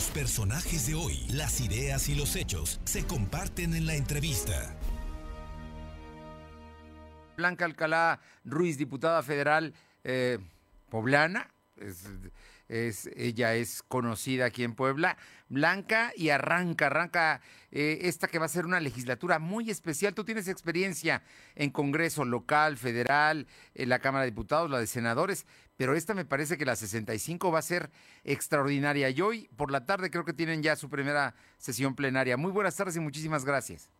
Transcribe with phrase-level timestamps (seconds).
[0.00, 4.74] Los personajes de hoy, las ideas y los hechos se comparten en la entrevista.
[7.36, 10.38] Blanca Alcalá Ruiz, diputada federal eh,
[10.88, 11.50] poblana,
[12.70, 15.16] ella es conocida aquí en Puebla.
[15.48, 17.40] Blanca y arranca, arranca
[17.72, 20.14] eh, esta que va a ser una legislatura muy especial.
[20.14, 21.22] Tú tienes experiencia
[21.56, 25.46] en Congreso local, federal, en la Cámara de Diputados, la de senadores,
[25.76, 27.90] pero esta me parece que la 65 va a ser
[28.22, 29.10] extraordinaria.
[29.10, 32.36] Y hoy por la tarde creo que tienen ya su primera sesión plenaria.
[32.36, 33.90] Muy buenas tardes y muchísimas gracias.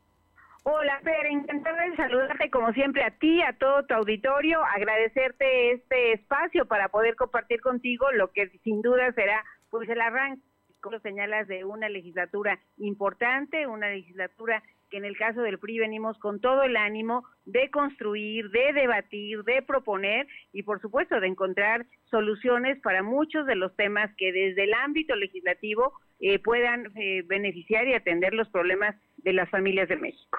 [0.63, 6.13] Hola, Fer, encantada de saludarte como siempre a ti, a todo tu auditorio, agradecerte este
[6.13, 10.43] espacio para poder compartir contigo lo que sin duda será pues el arranque,
[10.83, 16.19] como señalas, de una legislatura importante, una legislatura que en el caso del PRI venimos
[16.19, 21.87] con todo el ánimo de construir, de debatir, de proponer y por supuesto de encontrar
[22.11, 27.87] soluciones para muchos de los temas que desde el ámbito legislativo eh, puedan eh, beneficiar
[27.89, 30.38] y atender los problemas de las familias de México.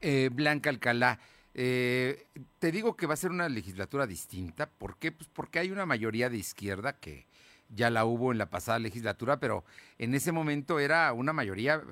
[0.00, 1.18] Eh, Blanca Alcalá,
[1.54, 4.70] te digo que va a ser una legislatura distinta.
[4.70, 5.12] ¿Por qué?
[5.12, 7.26] Pues porque hay una mayoría de izquierda que
[7.68, 9.64] ya la hubo en la pasada legislatura, pero
[9.98, 11.82] en ese momento era una mayoría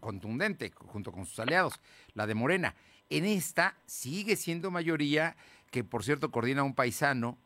[0.00, 1.80] contundente junto con sus aliados,
[2.14, 2.74] la de Morena.
[3.10, 5.36] En esta sigue siendo mayoría,
[5.70, 7.38] que por cierto coordina un paisano,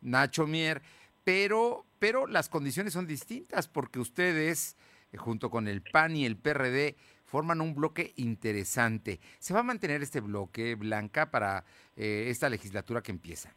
[0.00, 0.82] Nacho Mier,
[1.24, 4.76] pero, pero las condiciones son distintas porque ustedes,
[5.12, 9.20] eh, junto con el PAN y el PRD, forman un bloque interesante.
[9.38, 11.64] ¿Se va a mantener este bloque, Blanca, para
[11.96, 13.54] eh, esta legislatura que empieza?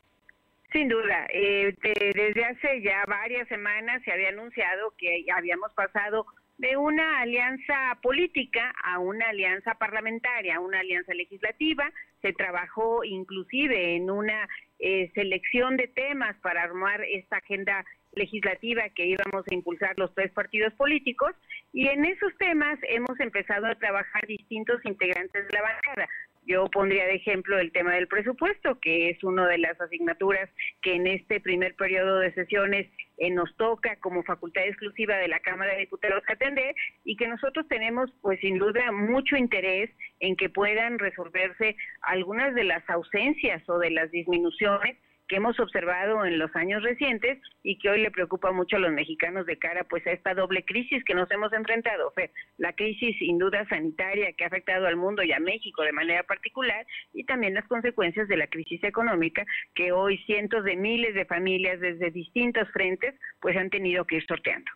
[0.72, 6.28] Sin duda, eh, desde hace ya varias semanas se había anunciado que habíamos pasado
[6.60, 11.90] de una alianza política a una alianza parlamentaria, una alianza legislativa.
[12.22, 17.84] Se trabajó inclusive en una eh, selección de temas para armar esta agenda
[18.14, 21.32] legislativa que íbamos a impulsar los tres partidos políticos
[21.74, 26.10] y en esos temas hemos empezado a trabajar distintos integrantes de la bancada.
[26.46, 30.50] Yo pondría de ejemplo el tema del presupuesto, que es una de las asignaturas
[30.82, 35.40] que en este primer periodo de sesiones eh, nos toca como facultad exclusiva de la
[35.40, 36.74] Cámara de Diputados atender
[37.04, 39.90] y que nosotros tenemos pues sin duda mucho interés
[40.20, 44.98] en que puedan resolverse algunas de las ausencias o de las disminuciones
[45.30, 48.92] que hemos observado en los años recientes y que hoy le preocupa mucho a los
[48.92, 52.12] mexicanos de cara pues a esta doble crisis que nos hemos enfrentado,
[52.58, 56.24] la crisis sin duda sanitaria que ha afectado al mundo y a México de manera
[56.24, 59.46] particular y también las consecuencias de la crisis económica
[59.76, 64.26] que hoy cientos de miles de familias desde distintos frentes pues han tenido que ir
[64.26, 64.72] sorteando.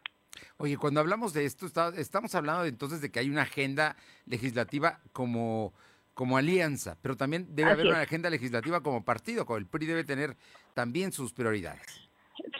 [0.58, 1.66] Oye, cuando hablamos de esto,
[1.97, 5.74] estamos hablando entonces de que hay una agenda legislativa como
[6.13, 10.35] como alianza, pero también debe haber una agenda legislativa como partido, el PRI debe tener
[10.74, 12.09] también sus prioridades.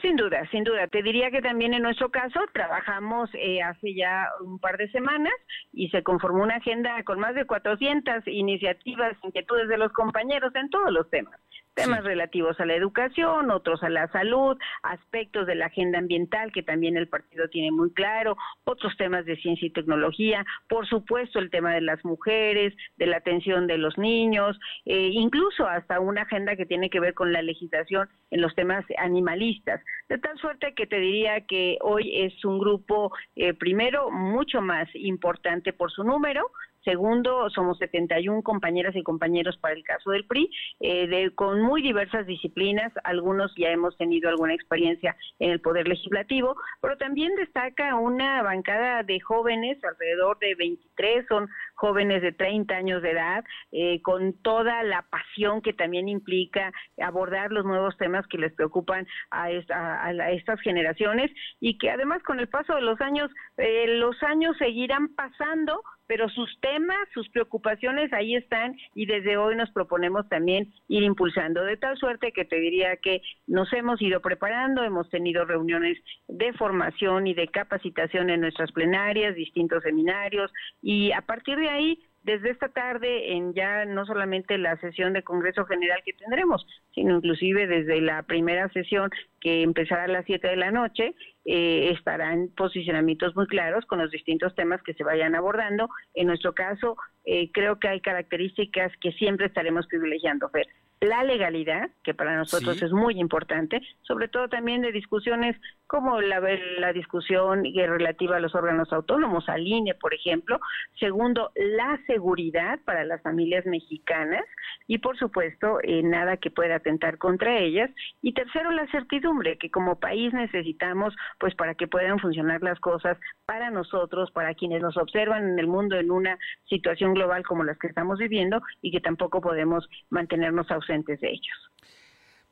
[0.00, 0.86] Sin duda, sin duda.
[0.86, 5.32] Te diría que también en nuestro caso trabajamos eh, hace ya un par de semanas
[5.72, 10.70] y se conformó una agenda con más de 400 iniciativas, inquietudes de los compañeros en
[10.70, 11.40] todos los temas
[11.74, 16.62] temas relativos a la educación, otros a la salud, aspectos de la agenda ambiental que
[16.62, 21.50] también el partido tiene muy claro, otros temas de ciencia y tecnología, por supuesto el
[21.50, 26.56] tema de las mujeres, de la atención de los niños, eh, incluso hasta una agenda
[26.56, 29.80] que tiene que ver con la legislación en los temas animalistas.
[30.08, 34.88] De tal suerte que te diría que hoy es un grupo, eh, primero, mucho más
[34.94, 36.50] importante por su número,
[36.84, 40.50] Segundo, somos 71 compañeras y compañeros para el caso del PRI,
[40.80, 42.92] eh, de, con muy diversas disciplinas.
[43.04, 49.02] Algunos ya hemos tenido alguna experiencia en el Poder Legislativo, pero también destaca una bancada
[49.02, 54.82] de jóvenes, alrededor de 23, son jóvenes de 30 años de edad, eh, con toda
[54.82, 61.30] la pasión que también implica abordar los nuevos temas que les preocupan a, estas generaciones
[61.60, 66.28] y que además con el paso de los años, eh, los años seguirán pasando pero
[66.28, 71.76] sus temas, sus preocupaciones ahí están y desde hoy nos proponemos también ir impulsando, de
[71.76, 75.98] tal suerte que te diría que nos hemos ido preparando, hemos tenido reuniones
[76.28, 80.52] de formación y de capacitación en nuestras plenarias, distintos seminarios
[80.82, 85.22] y a partir de ahí desde esta tarde en ya no solamente la sesión de
[85.22, 89.10] Congreso General que tendremos, sino inclusive desde la primera sesión
[89.40, 94.10] que empezará a las 7 de la noche, eh, estarán posicionamientos muy claros con los
[94.10, 95.88] distintos temas que se vayan abordando.
[96.14, 100.66] En nuestro caso, eh, creo que hay características que siempre estaremos privilegiando, Fer.
[101.00, 105.56] La legalidad, que para nosotros es muy importante, sobre todo también de discusiones
[105.86, 106.40] como la,
[106.78, 110.58] la discusión relativa a los órganos autónomos, al INE, por ejemplo.
[110.98, 114.44] Segundo, la seguridad para las familias mexicanas
[114.86, 117.90] y, por supuesto, eh, nada que pueda atentar contra ellas.
[118.22, 123.18] Y tercero, la certidumbre que como país necesitamos, pues para que puedan funcionar las cosas
[123.44, 126.38] para nosotros, para quienes nos observan en el mundo en una
[126.68, 131.64] situación global como las que estamos viviendo y que tampoco podemos mantenernos ausentes de ellos.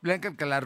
[0.03, 0.61] Blanca Alcalá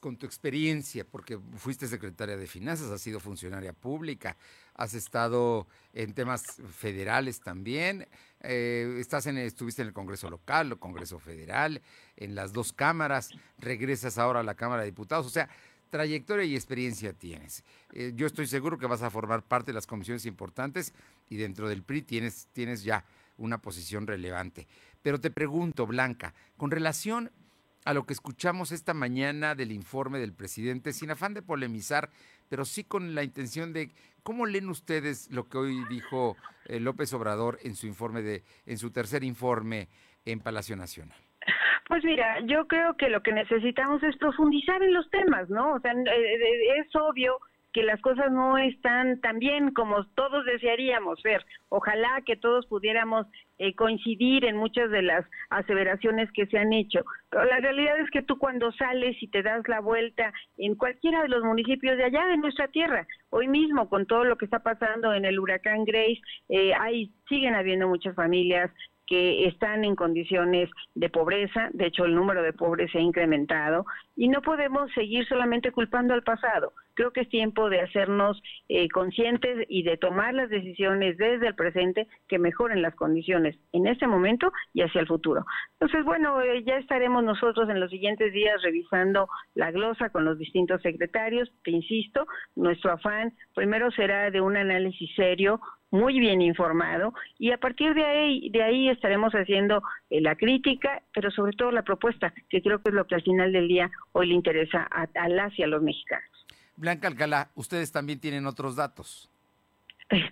[0.00, 4.36] con tu experiencia, porque fuiste secretaria de Finanzas, has sido funcionaria pública,
[4.74, 8.06] has estado en temas federales también,
[8.40, 11.80] eh, estás en, estuviste en el Congreso local, el Congreso federal,
[12.18, 15.48] en las dos cámaras, regresas ahora a la Cámara de Diputados, o sea,
[15.88, 17.64] trayectoria y experiencia tienes.
[17.94, 20.92] Eh, yo estoy seguro que vas a formar parte de las comisiones importantes
[21.30, 23.06] y dentro del PRI tienes, tienes ya
[23.38, 24.66] una posición relevante.
[25.02, 27.30] Pero te pregunto, Blanca, con relación
[27.84, 32.10] a lo que escuchamos esta mañana del informe del presidente, sin afán de polemizar,
[32.48, 33.90] pero sí con la intención de
[34.22, 38.78] cómo leen ustedes lo que hoy dijo eh, López Obrador en su informe de, en
[38.78, 39.88] su tercer informe
[40.24, 41.18] en Palacio Nacional.
[41.88, 45.74] Pues mira, yo creo que lo que necesitamos es profundizar en los temas, ¿no?
[45.74, 47.38] O sea, eh, eh, es obvio
[47.72, 51.44] que las cosas no están tan bien como todos desearíamos ver.
[51.70, 53.26] Ojalá que todos pudiéramos
[53.62, 57.04] eh, coincidir en muchas de las aseveraciones que se han hecho.
[57.30, 61.22] Pero la realidad es que tú cuando sales y te das la vuelta en cualquiera
[61.22, 64.64] de los municipios de allá de nuestra tierra, hoy mismo con todo lo que está
[64.64, 68.68] pasando en el huracán Grace, eh, hay siguen habiendo muchas familias
[69.06, 73.86] que están en condiciones de pobreza, de hecho el número de pobres se ha incrementado
[74.16, 76.72] y no podemos seguir solamente culpando al pasado.
[76.94, 81.54] Creo que es tiempo de hacernos eh, conscientes y de tomar las decisiones desde el
[81.54, 85.44] presente que mejoren las condiciones en este momento y hacia el futuro.
[85.80, 90.38] Entonces, bueno, eh, ya estaremos nosotros en los siguientes días revisando la glosa con los
[90.38, 91.50] distintos secretarios.
[91.64, 95.60] Te insisto, nuestro afán primero será de un análisis serio,
[95.92, 101.02] muy bien informado y a partir de ahí, de ahí estaremos haciendo eh, la crítica,
[101.14, 103.90] pero sobre todo la propuesta, que creo que es lo que al final del día
[104.12, 106.31] hoy le interesa a, a las y a los mexicanos.
[106.76, 109.32] Blanca Alcalá, ustedes también tienen otros datos.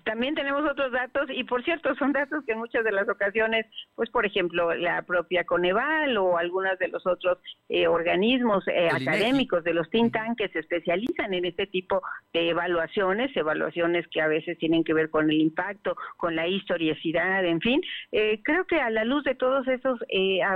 [0.04, 3.66] También tenemos otros datos y por cierto son datos que en muchas de las ocasiones,
[3.94, 7.38] pues por ejemplo la propia Coneval o algunos de los otros
[7.68, 12.02] eh, organismos eh, académicos de los think tanks que se especializan en este tipo
[12.32, 17.44] de evaluaciones, evaluaciones que a veces tienen que ver con el impacto, con la historicidad,
[17.44, 17.80] en fin,
[18.12, 19.98] eh, creo que a la luz de todos esos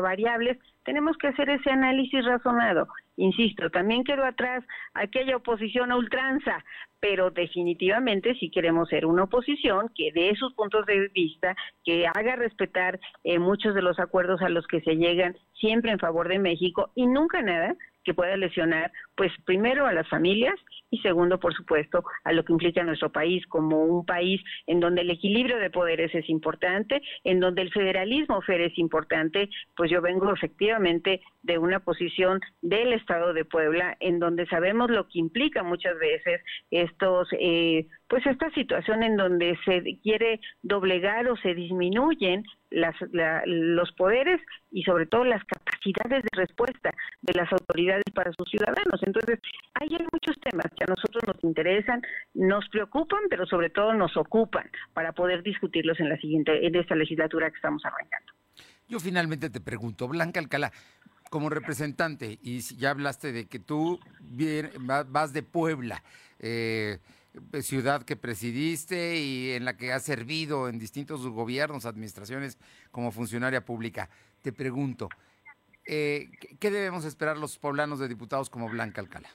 [0.02, 2.88] variables tenemos que hacer ese análisis razonado.
[3.16, 4.64] Insisto, también quedó atrás
[4.94, 6.64] aquella oposición a ultranza,
[7.00, 11.54] pero definitivamente si queremos ser una oposición que dé sus puntos de vista,
[11.84, 15.98] que haga respetar eh, muchos de los acuerdos a los que se llegan siempre en
[15.98, 20.54] favor de México y nunca nada que pueda lesionar, pues primero a las familias
[20.90, 25.02] y segundo, por supuesto, a lo que implica nuestro país como un país en donde
[25.02, 30.00] el equilibrio de poderes es importante, en donde el federalismo FER es importante, pues yo
[30.00, 35.62] vengo efectivamente de una posición del Estado de Puebla, en donde sabemos lo que implica
[35.62, 36.40] muchas veces
[36.70, 42.94] estos, eh, pues esta situación en donde se quiere doblegar o se disminuyen las,
[43.46, 44.40] los poderes
[44.70, 46.90] y sobre todo las capacidades de respuesta
[47.22, 49.00] de las autoridades para sus ciudadanos.
[49.02, 49.38] Entonces,
[49.74, 52.02] ahí hay muchos temas que a nosotros nos interesan,
[52.34, 56.94] nos preocupan, pero sobre todo nos ocupan para poder discutirlos en la siguiente, en esta
[56.94, 58.32] legislatura que estamos arrancando.
[58.88, 60.72] Yo finalmente te pregunto, Blanca Alcalá,
[61.30, 63.98] como representante, y ya hablaste de que tú
[64.78, 66.02] vas de Puebla,
[66.38, 66.98] eh,
[67.60, 72.58] ciudad que presidiste y en la que has servido en distintos gobiernos, administraciones
[72.92, 74.08] como funcionaria pública.
[74.42, 75.08] Te pregunto,
[75.86, 79.28] eh, ¿qué debemos esperar los poblanos de diputados como Blanca Alcalá?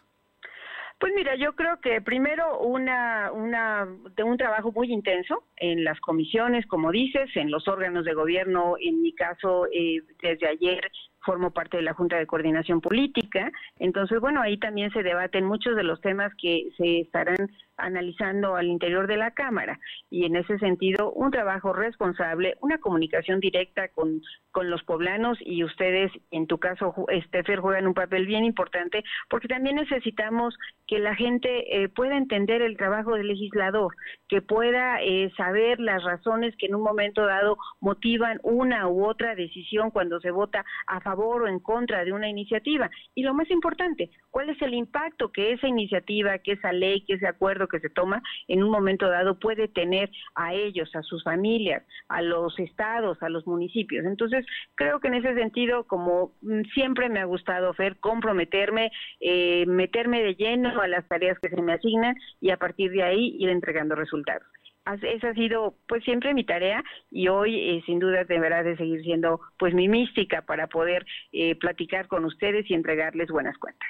[1.00, 3.88] Pues mira, yo creo que primero una, una,
[4.18, 8.76] de un trabajo muy intenso en las comisiones, como dices, en los órganos de gobierno,
[8.82, 10.92] en mi caso, eh, desde ayer
[11.26, 13.52] formo parte de la Junta de Coordinación Política.
[13.78, 18.68] Entonces, bueno, ahí también se debaten muchos de los temas que se estarán analizando al
[18.68, 19.80] interior de la Cámara.
[20.10, 24.22] Y en ese sentido, un trabajo responsable, una comunicación directa con,
[24.52, 29.48] con los poblanos y ustedes, en tu caso, Estefer, juegan un papel bien importante porque
[29.48, 30.58] también necesitamos
[30.88, 33.96] que la gente eh, pueda entender el trabajo del legislador,
[34.28, 39.36] que pueda eh, saber las razones que en un momento dado motivan una u otra
[39.36, 42.90] decisión cuando se vota a favor o en contra de una iniciativa.
[43.16, 47.14] Y lo más importante, ¿cuál es el impacto que esa iniciativa, que esa ley, que
[47.14, 51.24] ese acuerdo que se toma en un momento dado puede tener a ellos, a sus
[51.24, 54.06] familias, a los estados, a los municipios?
[54.06, 59.66] Entonces, creo que en ese sentido, como mm, siempre me ha gustado, Fer, comprometerme, eh,
[59.68, 63.36] meterme de lleno a las tareas que se me asignan y a partir de ahí
[63.40, 64.48] ir entregando resultados
[64.96, 69.04] esa ha sido pues siempre mi tarea y hoy eh, sin duda deberá de seguir
[69.04, 73.88] siendo pues mi mística para poder eh, platicar con ustedes y entregarles buenas cuentas.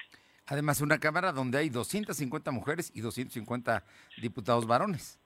[0.48, 3.84] Además, una Cámara donde hay 250 mujeres y 250
[4.20, 5.20] diputados varones.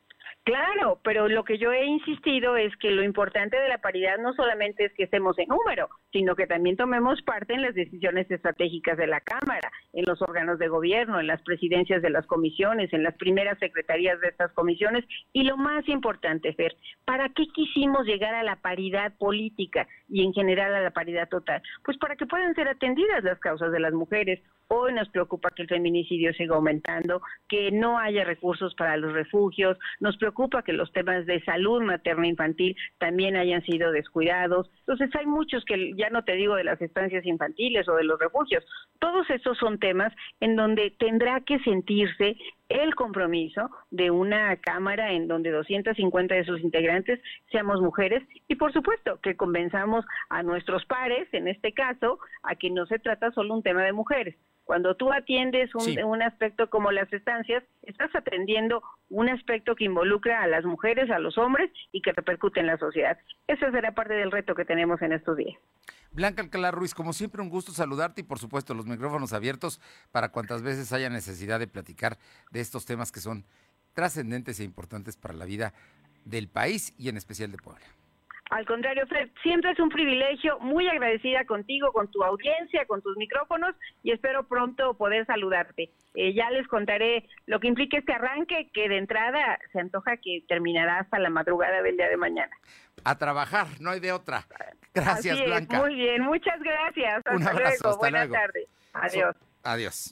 [0.44, 4.34] Claro, pero lo que yo he insistido es que lo importante de la paridad no
[4.34, 8.98] solamente es que estemos en número, sino que también tomemos parte en las decisiones estratégicas
[8.98, 13.04] de la Cámara, en los órganos de gobierno, en las presidencias de las comisiones, en
[13.04, 15.06] las primeras secretarías de estas comisiones.
[15.32, 16.76] Y lo más importante, Fer,
[17.06, 21.62] ¿para qué quisimos llegar a la paridad política y en general a la paridad total?
[21.84, 24.40] Pues para que puedan ser atendidas las causas de las mujeres.
[24.68, 29.78] Hoy nos preocupa que el feminicidio siga aumentando, que no haya recursos para los refugios,
[30.00, 34.70] nos preocupa que los temas de salud materno-infantil también hayan sido descuidados.
[34.80, 38.20] Entonces hay muchos que ya no te digo de las estancias infantiles o de los
[38.20, 38.64] refugios,
[39.00, 42.38] todos estos son temas en donde tendrá que sentirse
[42.70, 47.20] el compromiso de una Cámara en donde 250 de sus integrantes
[47.52, 52.70] seamos mujeres y por supuesto que convenzamos a nuestros pares, en este caso, a que
[52.70, 57.12] no se trata solo un tema de mujeres, cuando tú atiendes un, aspecto como las
[57.12, 62.14] estancias, estás atendiendo un aspecto que involucra a las mujeres, a los hombres y que
[62.14, 63.18] repercute en la sociedad.
[63.48, 65.58] Eso será parte del reto que tenemos en estos días.
[66.12, 70.30] Blanca Alcalá Ruiz, como siempre, un gusto saludarte y por supuesto los micrófonos abiertos para
[70.30, 72.18] cuantas veces haya necesidad de platicar
[72.52, 73.46] de estos temas que son
[73.94, 75.74] trascendentes e importantes para la vida
[76.24, 77.86] del país y en especial de Puebla.
[78.54, 83.18] Al contrario, Fred, siempre es un privilegio, muy agradecida contigo, con tu audiencia, con tus
[83.18, 85.90] micrófonos y espero pronto poder saludarte.
[86.14, 90.44] Eh, ya les contaré lo que implica este arranque, que de entrada se antoja que
[90.48, 92.56] terminará hasta la madrugada del día de mañana.
[93.04, 94.46] A trabajar, no hay de otra.
[94.94, 95.80] Gracias, Blanca.
[95.80, 97.18] Muy bien, muchas gracias.
[97.18, 97.98] Hasta un abrazo, luego.
[97.98, 98.68] Buenas tardes.
[98.94, 99.36] Adiós.
[99.64, 100.12] Adiós.